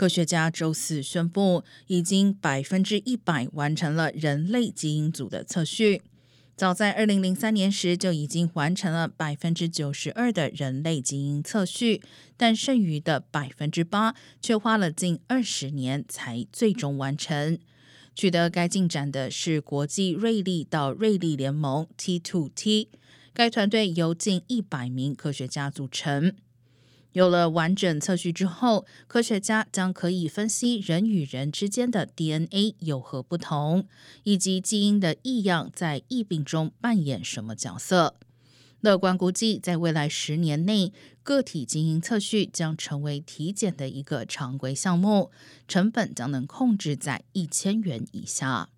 [0.00, 6.00] 科学家周四宣布，已经百分之一百完成了人类基因组的测序。
[6.56, 12.00] 早在二零零三年时就已经完成了百分之九十二的人类基因测序，
[12.38, 17.58] 但剩余的百分之八却花了近二十年才最终完成。
[18.14, 22.88] 取得该进展的是国际瑞利到瑞利联盟 （T2T），
[23.34, 26.34] 该团队由近一百名科学家组成。
[27.12, 33.86] 有了完整测序之后，科学家将可以分析人与人之间的 DNA 有何不同，
[34.22, 38.14] 以及基因的异样在疫病中扮演什么角色。
[38.80, 40.92] 乐观估计，在未来十年内，
[41.22, 45.30] 个体基因测序将成为体检的一个常规项目，
[45.68, 48.70] 成本将能控制在一千元以下。